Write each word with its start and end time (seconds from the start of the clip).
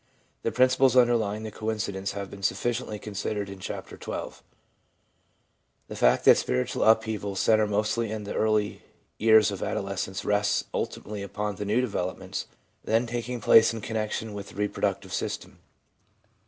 The 0.41 0.51
principles 0.51 0.97
underlying 0.97 1.43
the 1.43 1.51
coin 1.51 1.75
cidence 1.77 2.13
have 2.13 2.31
been 2.31 2.41
sufficiently 2.41 2.97
considered 2.97 3.49
in 3.51 3.59
Chapter 3.59 3.99
XII. 4.01 4.41
The 5.89 5.95
fact 5.95 6.25
that 6.25 6.39
spiritual 6.39 6.83
upheavals 6.83 7.39
centre 7.39 7.67
mostly 7.67 8.09
in 8.09 8.23
the 8.23 8.33
early 8.33 8.81
years 9.19 9.51
of 9.51 9.61
adolescence 9.61 10.25
rests 10.25 10.63
ultimately 10.73 11.21
upon 11.21 11.57
the 11.57 11.65
new 11.65 11.81
developments 11.81 12.47
then 12.83 13.05
taking 13.05 13.41
place 13.41 13.75
in 13.75 13.81
connection 13.81 14.33
with 14.33 14.49
the 14.49 14.55
reproductive 14.55 15.13
system. 15.13 15.59